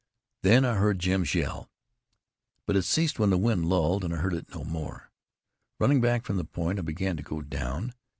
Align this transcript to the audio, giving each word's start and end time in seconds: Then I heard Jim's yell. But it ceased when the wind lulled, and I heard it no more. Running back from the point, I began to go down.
Then 0.41 0.65
I 0.65 0.77
heard 0.77 0.97
Jim's 0.97 1.35
yell. 1.35 1.69
But 2.65 2.75
it 2.75 2.81
ceased 2.81 3.19
when 3.19 3.29
the 3.29 3.37
wind 3.37 3.65
lulled, 3.65 4.03
and 4.03 4.11
I 4.11 4.17
heard 4.17 4.33
it 4.33 4.49
no 4.49 4.63
more. 4.63 5.11
Running 5.77 6.01
back 6.01 6.25
from 6.25 6.37
the 6.37 6.43
point, 6.43 6.79
I 6.79 6.81
began 6.81 7.17
to 7.17 7.21
go 7.21 7.43
down. 7.43 7.93